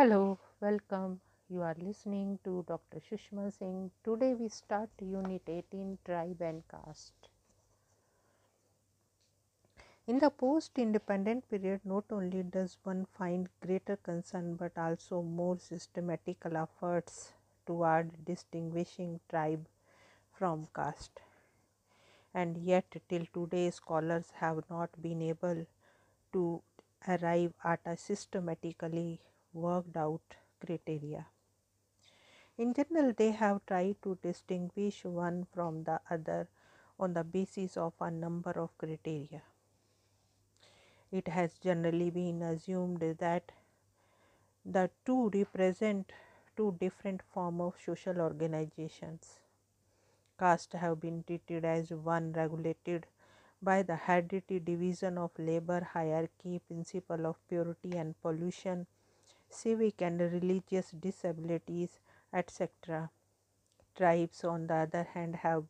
[0.00, 1.20] Hello, welcome.
[1.50, 3.00] You are listening to Dr.
[3.06, 3.90] Shushma Singh.
[4.02, 7.28] Today we start Unit 18 Tribe and Caste.
[10.06, 15.58] In the post independent period, not only does one find greater concern but also more
[15.58, 17.34] systematical efforts
[17.66, 19.66] toward distinguishing tribe
[20.32, 21.20] from caste.
[22.32, 25.66] And yet, till today, scholars have not been able
[26.32, 26.62] to
[27.06, 29.20] arrive at a systematically
[29.52, 31.26] worked out criteria.
[32.58, 36.48] In general, they have tried to distinguish one from the other
[36.98, 39.42] on the basis of a number of criteria.
[41.10, 43.52] It has generally been assumed that
[44.64, 46.12] the two represent
[46.56, 49.40] two different forms of social organizations.
[50.38, 53.06] Caste have been treated as one regulated
[53.62, 58.86] by the hereditary division of labor hierarchy, principle of purity and pollution,
[59.50, 61.98] civic and religious disabilities,
[62.32, 63.10] etc.
[63.96, 65.64] Tribes, on the other hand, have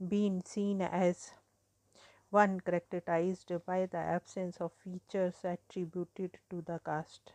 [0.00, 1.32] been seen as
[2.30, 7.32] one characterized by the absence of features attributed to the caste.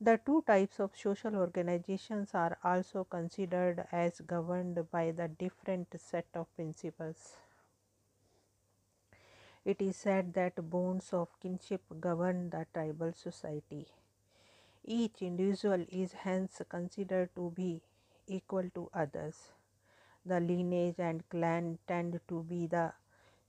[0.00, 6.26] The two types of social organizations are also considered as governed by the different set
[6.34, 7.36] of principles.
[9.64, 13.86] It is said that bonds of kinship govern the tribal society.
[14.84, 17.82] Each individual is hence considered to be
[18.26, 19.52] equal to others.
[20.26, 22.92] The lineage and clan tend to be the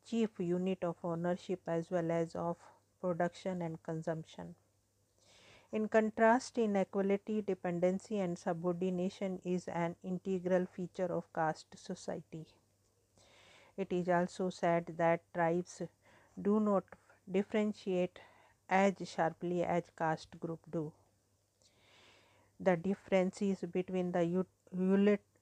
[0.06, 2.58] chief unit of ownership as well as of
[3.02, 4.56] production and consumption.
[5.72, 12.46] In contrast, inequality, dependency, and subordination is an integral feature of caste society.
[13.76, 15.82] It is also said that tribes
[16.42, 16.84] do not
[17.32, 18.20] differentiate
[18.70, 20.92] as sharply as caste group do.
[22.60, 24.46] The differences between the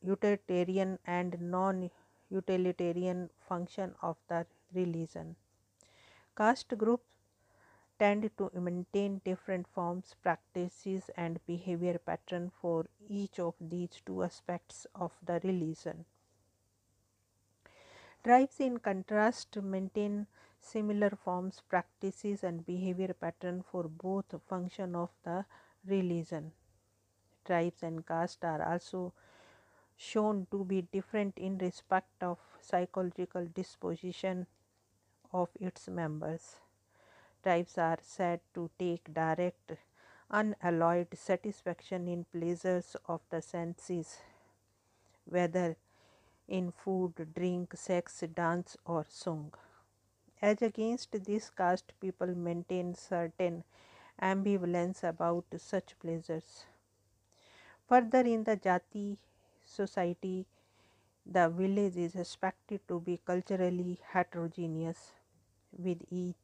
[0.01, 1.91] utilitarian and non
[2.29, 5.35] utilitarian function of the religion.
[6.37, 7.03] Caste groups
[7.99, 14.87] tend to maintain different forms, practices, and behavior pattern for each of these two aspects
[14.95, 16.05] of the religion.
[18.23, 20.27] Tribes, in contrast, maintain
[20.59, 25.45] similar forms, practices, and behavior pattern for both function of the
[25.87, 26.51] religion.
[27.45, 29.13] Tribes and caste are also
[29.97, 34.47] shown to be different in respect of psychological disposition
[35.33, 36.57] of its members.
[37.43, 39.71] Tribes are said to take direct,
[40.29, 44.17] unalloyed satisfaction in pleasures of the senses,
[45.25, 45.75] whether
[46.47, 49.53] in food, drink, sex, dance, or song.
[50.41, 53.63] As against this caste, people maintain certain
[54.21, 56.65] ambivalence about such pleasures.
[57.87, 59.17] Further, in the Jati
[59.65, 60.45] society,
[61.25, 65.13] the village is expected to be culturally heterogeneous,
[65.77, 66.35] with each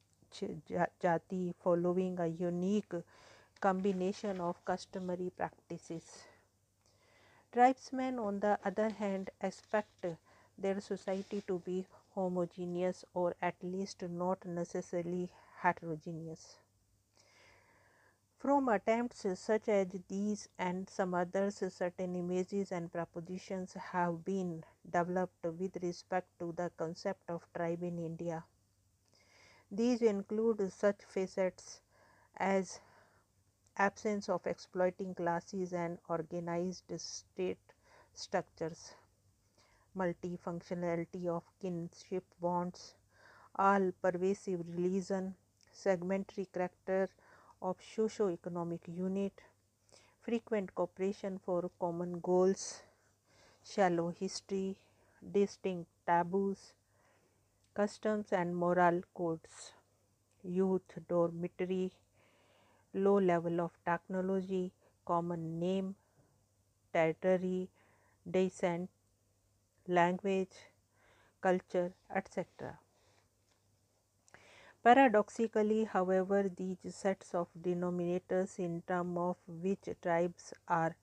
[1.01, 2.94] jati following a unique
[3.61, 6.25] combination of customary practices.
[7.51, 10.05] Tribesmen, on the other hand, expect
[10.57, 11.85] their society to be
[12.16, 16.58] homogeneous or at least not necessarily heterogeneous.
[18.38, 25.44] From attempts such as these and some others, certain images and propositions have been developed
[25.46, 28.44] with respect to the concept of tribe in India.
[29.72, 31.82] These include such facets
[32.38, 32.80] as
[33.78, 37.58] absence of exploiting classes and organized state
[38.14, 38.94] structures,
[39.97, 42.95] multifunctionality of kinship bonds,
[43.56, 45.35] all pervasive religion,
[45.73, 47.09] segmentary character
[47.61, 49.41] of socio-economic unit,
[50.22, 52.81] frequent cooperation for common goals,
[53.63, 54.78] shallow history,
[55.31, 56.73] distinct taboos,
[57.75, 59.73] customs and moral codes,
[60.44, 61.91] youth dormitory,
[62.93, 64.72] low level of technology,
[65.05, 65.96] common name,
[66.93, 67.70] territory,
[68.29, 68.90] descent,
[69.87, 70.55] language,
[71.41, 72.79] culture, etc.
[74.84, 80.96] Paradoxically, however, these sets of denominators in terms of which tribes are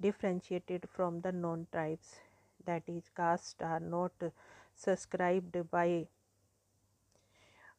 [0.00, 2.16] differentiated from the non tribes,
[2.64, 4.12] that is, castes, are not
[4.74, 6.06] subscribed by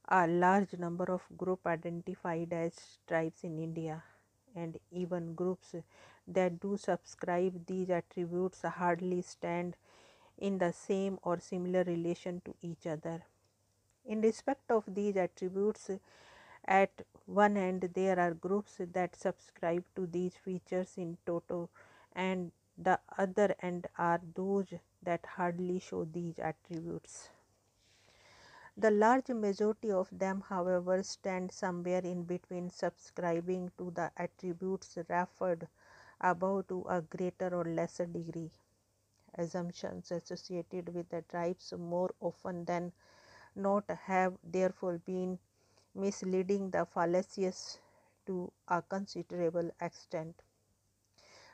[0.09, 4.03] a large number of groups identified as tribes in India
[4.55, 5.75] and even groups
[6.27, 9.75] that do subscribe these attributes hardly stand
[10.49, 13.17] in the same or similar relation to each other.
[14.05, 15.89] In respect of these attributes,
[16.65, 21.69] At one end, there are groups that subscribe to these features in toto,
[22.13, 27.29] and the other end are those that hardly show these attributes.
[28.77, 35.67] The large majority of them, however, stand somewhere in between, subscribing to the attributes referred
[36.21, 38.51] above to a greater or lesser degree.
[39.37, 42.91] Assumptions associated with the tribes more often than
[43.55, 45.39] not have therefore been
[45.95, 47.79] misleading the fallacious
[48.25, 50.35] to a considerable extent.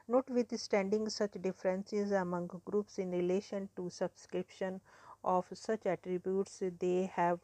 [0.07, 4.81] Notwithstanding such differences among groups in relation to subscription
[5.23, 7.39] of such attributes, they have,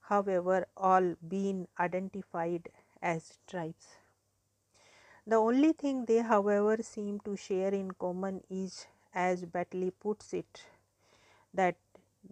[0.00, 2.68] however, all been identified
[3.00, 3.86] as tribes.
[5.26, 8.86] The only thing they, however, seem to share in common is,
[9.26, 10.64] as Bailey puts it,
[11.52, 11.76] that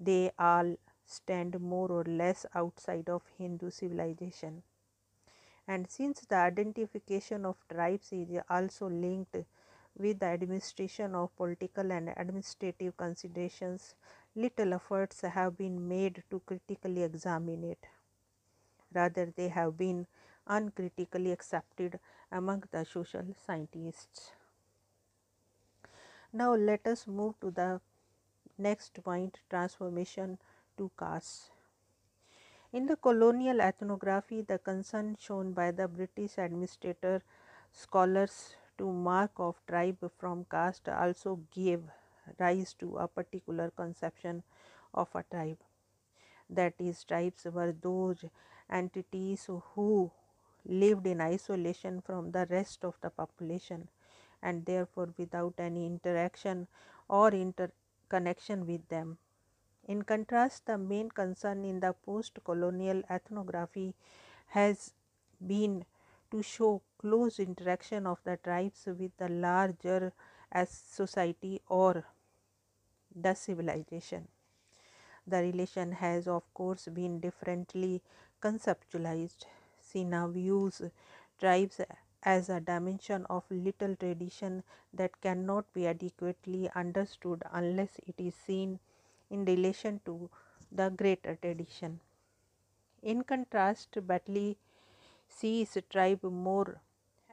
[0.09, 4.63] they all stand more or less outside of Hindu civilization.
[5.69, 9.37] And since the identification of tribes is also linked
[9.99, 13.95] with the administration of political and administrative considerations,
[14.37, 17.87] little efforts have been made to critically examine it.
[18.93, 20.07] Rather, they have been
[20.47, 21.99] uncritically accepted
[22.31, 24.36] among the social scientists.
[26.37, 27.81] Now, let us move to the
[28.59, 30.39] next point transformation
[30.77, 31.51] to castes.
[32.75, 37.23] In the colonial ethnography, the concern shown by the British administrator
[37.73, 41.83] scholars to mark off tribe from caste also gave
[42.39, 44.43] rise to a particular conception
[44.93, 45.65] of a tribe.
[46.51, 48.27] That is, tribes were those
[48.69, 50.11] entities who
[50.67, 53.89] lived in isolation from the rest of the population
[54.51, 56.67] and therefore without any interaction
[57.09, 59.19] or interconnection with them.
[59.95, 63.95] In contrast, the main concern in the post colonial ethnography
[64.59, 64.93] has
[65.55, 65.85] been
[66.31, 70.13] to show close interaction of the tribes with the larger
[70.51, 72.05] as society or
[73.15, 74.29] the civilization.
[75.27, 78.03] The relation has of course been differently
[78.41, 79.47] conceptualized.
[79.89, 80.83] Sinha views
[81.41, 81.81] tribes
[82.27, 84.63] as a dimension of little tradition
[84.93, 88.79] that cannot be adequately understood unless it is seen
[89.31, 90.29] in relation to
[90.71, 92.01] the greater tradition.
[93.03, 94.59] In contrast, Bailey
[95.29, 96.83] sees tribe more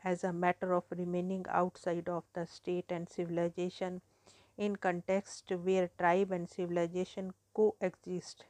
[0.03, 4.01] as a matter of remaining outside of the state and civilization
[4.57, 8.45] in context where tribe and civilization coexist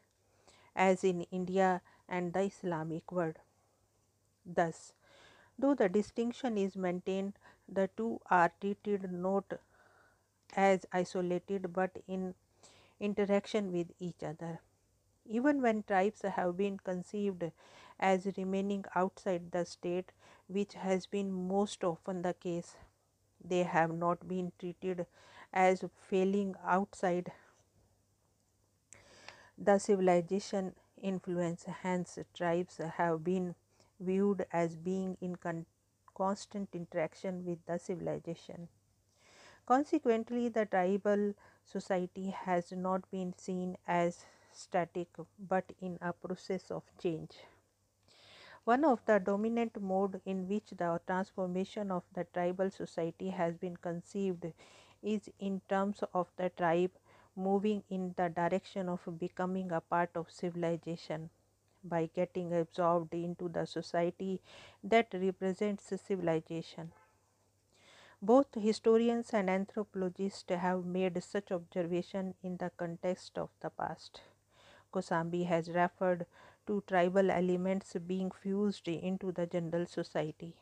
[0.76, 3.40] as in India and the Islamic world.
[4.46, 4.94] Thus,
[5.60, 7.34] though the distinction is maintained,
[7.68, 9.46] the two are treated not
[10.56, 12.34] as isolated but in
[13.00, 14.60] interaction with each other.
[15.26, 17.52] Even when tribes have been conceived
[18.00, 20.12] as remaining outside the state,
[20.48, 22.76] which has been most often the case,
[23.44, 25.08] they have not been treated
[25.54, 27.32] as failing outside
[29.58, 31.64] the civilization influence.
[31.82, 33.56] Hence, tribes have been
[34.04, 35.66] viewed as being in con-
[36.16, 38.68] constant interaction with the civilization.
[39.66, 41.34] Consequently, the tribal
[41.66, 45.10] society has not been seen as static
[45.40, 47.32] but in a process of change.
[48.66, 53.78] One of the dominant mode in which the transformation of the tribal society has been
[53.78, 54.46] conceived
[55.02, 56.92] is in terms of the tribe
[57.36, 61.30] moving in the direction of becoming a part of civilization
[61.84, 64.42] by getting absorbed into the society
[64.84, 66.92] that represents civilization.
[68.22, 74.22] Both historians and anthropologists have made such observation in the context of the past.
[74.94, 76.26] Kosambi has referred
[76.68, 80.56] to tribal elements being fused into the general society.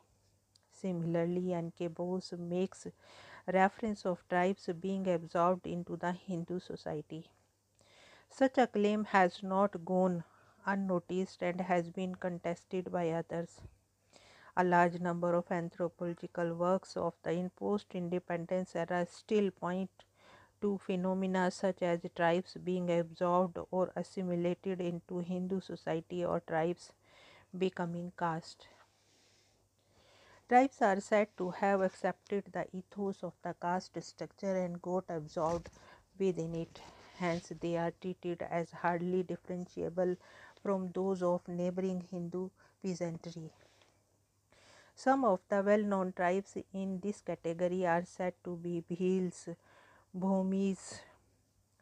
[0.72, 1.90] Similarly, N.K.
[1.90, 2.88] Bose makes
[3.46, 7.30] reference of tribes being absorbed into the Hindu society.
[8.30, 10.24] Such a claim has not gone
[10.66, 13.62] unnoticed and has been contested by others.
[14.58, 19.90] A large number of anthropological works of the post independence era still point
[20.62, 26.92] to phenomena such as tribes being absorbed or assimilated into Hindu society or tribes
[27.58, 28.68] becoming caste.
[30.50, 35.70] Tribes are said to have accepted the ethos of the caste structure and got absorbed
[36.20, 36.82] within it.
[37.18, 40.18] Hence, they are treated as hardly differentiable
[40.62, 42.50] from those of neighboring Hindu
[42.84, 43.52] peasantry.
[44.96, 49.56] Some of the well known tribes in this category are said to be Bhils,
[50.16, 51.00] Bhumis,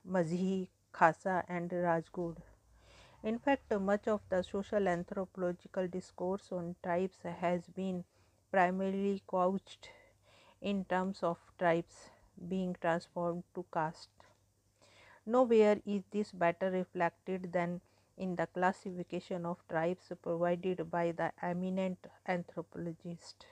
[0.10, 2.38] Mazhi, Khasa, and Rajgud.
[3.22, 8.06] In fact, much of the social anthropological discourse on tribes has been
[8.52, 9.90] primarily couched
[10.62, 12.10] in terms of tribes
[12.48, 14.10] being transformed to caste.
[15.26, 17.82] Nowhere is this better reflected than
[18.20, 21.98] in the classification of tribes provided by the eminent
[22.28, 23.46] anthropologist.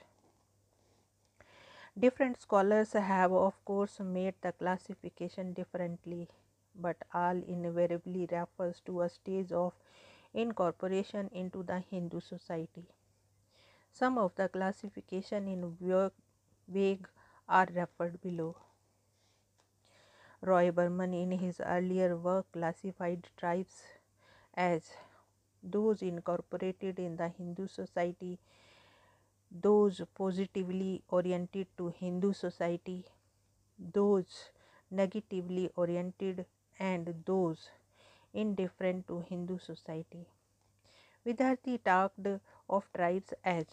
[1.98, 6.28] Different scholars have, of course, made the classification differently,
[6.76, 9.72] but all invariably refers to a stage of
[10.32, 12.84] incorporation into the Hindu society.
[13.90, 15.76] Some of the classification in
[16.68, 17.08] vague
[17.48, 18.54] are referred below.
[20.40, 23.82] Roy Burman in his earlier work classified tribes
[24.58, 24.92] as
[25.62, 28.38] those incorporated in the Hindu society,
[29.50, 33.04] those positively oriented to Hindu society,
[33.78, 34.50] those
[34.90, 36.46] negatively oriented
[36.78, 37.70] and those
[38.34, 40.26] indifferent to Hindu society.
[41.24, 42.26] Vidyarthi talked
[42.68, 43.66] of tribes as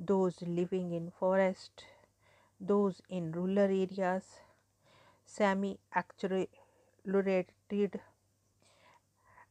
[0.00, 1.84] those living in forest,
[2.60, 4.40] those in rural areas,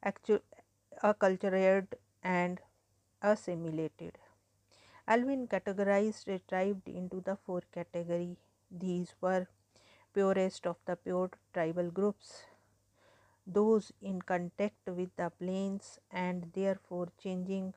[0.04, 1.88] semi-acculturated,
[2.24, 2.60] and
[3.22, 4.18] assimilated.
[5.08, 8.38] Elwin categorized the tribe into the four categories.
[8.72, 9.48] These were
[10.14, 12.44] purest of the pure tribal groups,
[13.48, 17.74] those in contact with the plains and therefore changing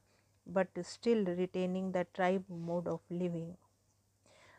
[0.47, 3.57] but still retaining the tribe mode of living,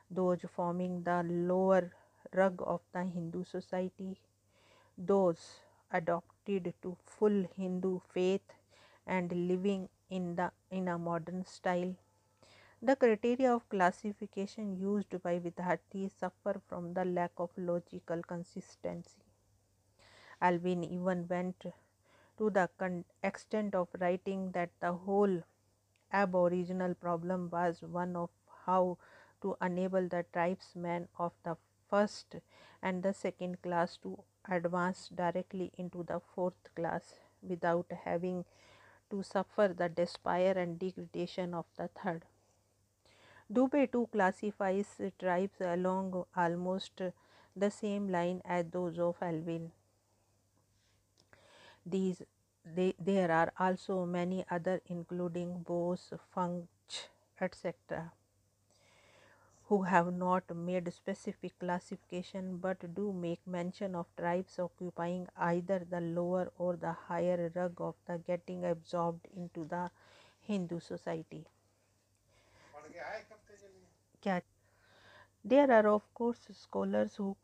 [0.10, 1.92] those forming the lower
[2.34, 4.20] rug of the Hindu society,
[4.98, 5.60] those
[6.46, 8.42] to full Hindu faith
[9.08, 11.96] and living in the in a modern style.
[12.82, 19.24] The criteria of classification used by Vidyarthi suffer from the lack of logical consistency.
[20.42, 21.66] Elwin even went
[22.38, 22.70] to the
[23.24, 25.44] extent of writing that the whole
[26.12, 28.30] aboriginal problem was one of
[28.66, 28.98] how
[29.42, 31.56] to enable the tribesmen of the
[31.90, 32.36] first
[32.82, 38.46] and the second class to advance directly into the fourth class without having
[39.10, 42.24] to suffer the despair and degradation of the third.
[43.52, 47.02] Dubé too classifies tribes along almost
[47.56, 49.72] the same line as those of Elwin.
[51.86, 52.24] These
[52.66, 57.10] they, there are also many other including Bose, Fuchs,
[57.40, 58.14] etc
[59.74, 66.02] who have not made specific classification but do make mention of tribes occupying either the
[66.02, 69.90] lower or the higher rug of the getting absorbed into the
[70.42, 71.44] Hindu society.
[75.44, 77.36] There are of course scholars who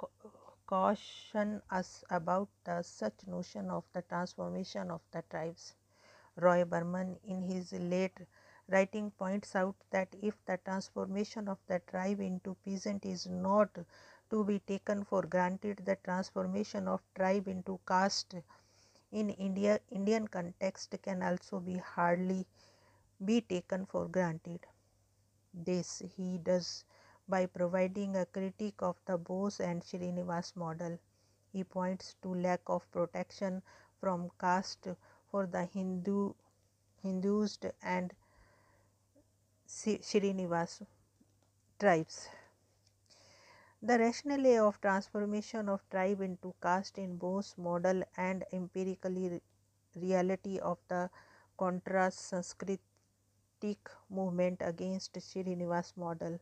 [0.67, 5.73] caution us about the such notion of the transformation of the tribes.
[6.37, 8.19] Roy Burman in his late
[8.69, 13.69] writing points out that if the transformation of the tribe into peasant is not
[14.29, 18.35] to be taken for granted, the transformation of tribe into caste
[19.11, 22.45] in India, Indian context can also be hardly
[23.25, 24.65] be taken for granted.
[25.53, 26.85] This he does
[27.27, 30.99] by providing a critique of the Bose and Srinivas model.
[31.51, 33.63] He points to lack of protection
[33.99, 34.87] from caste
[35.31, 36.33] for the Hindu
[37.01, 38.13] Hindus and
[39.71, 40.81] Srinivas
[41.79, 42.27] tribes.
[43.83, 49.41] The rationale of transformation of tribe into caste in Bose model and empirically
[49.95, 51.11] reality of the
[51.55, 52.79] contrast Sanskritic
[54.09, 56.39] movement against Srinivas model.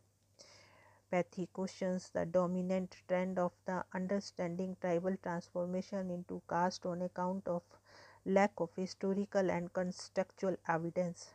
[1.12, 7.62] Pathy questions the dominant trend of the understanding tribal transformation into caste on account of
[8.26, 11.34] lack of historical and contextual evidence.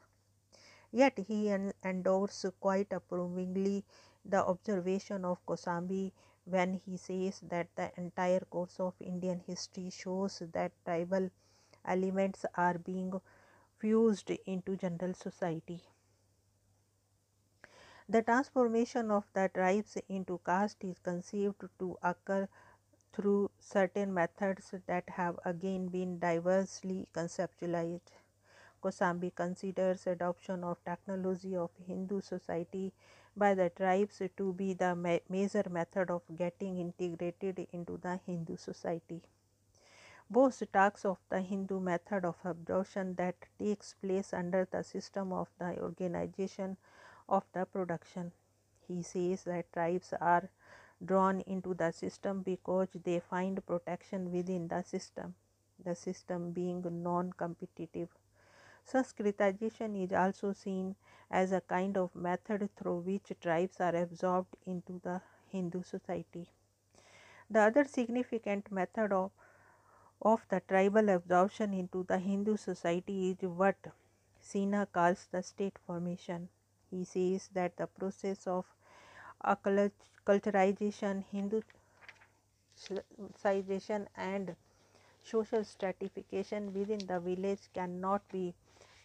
[0.92, 1.48] Yet he
[1.82, 3.84] endorses quite approvingly
[4.24, 6.12] the observation of Kosambi
[6.44, 11.30] when he says that the entire course of Indian history shows that tribal
[11.84, 13.20] elements are being
[13.78, 15.82] fused into general society.
[18.08, 22.48] The transformation of the tribes into caste is conceived to occur
[23.12, 28.21] through certain methods that have again been diversely conceptualized.
[28.82, 32.92] Kosambi considers adoption of technology of Hindu society
[33.36, 38.56] by the tribes to be the ma major method of getting integrated into the Hindu
[38.56, 39.22] society.
[40.28, 45.48] Bose talks of the Hindu method of absorption that takes place under the system of
[45.58, 46.76] the organization
[47.28, 48.32] of the production.
[48.88, 50.50] He says that tribes are
[51.04, 55.34] drawn into the system because they find protection within the system.
[55.84, 58.08] the system being non competitive.
[58.92, 60.96] Sanskritization is also seen
[61.30, 66.50] as a kind of method through which tribes are absorbed into the Hindu society.
[67.50, 69.30] The other significant method of,
[70.20, 73.76] of the tribal absorption into the Hindu society is what
[74.42, 76.50] Sinha calls the state formation.
[76.90, 78.66] He says that the process of
[80.26, 81.24] culturization,
[82.74, 84.56] Hinduization, and
[85.22, 88.54] social stratification within the village cannot be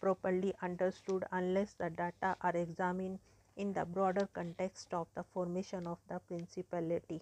[0.00, 3.18] properly understood unless the data are examined
[3.56, 7.20] in the broader context of the formation of the principality.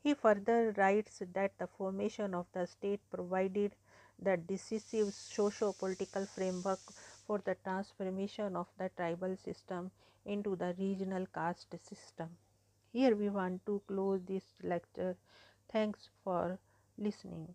[0.00, 3.74] He further writes that the formation of the state provided
[4.20, 6.80] the decisive socio political framework
[7.26, 9.90] for the transformation of the tribal system
[10.24, 12.30] into the regional caste system.
[12.92, 15.16] Here we want to close this lecture.
[15.70, 16.58] Thanks for
[16.96, 17.54] listening.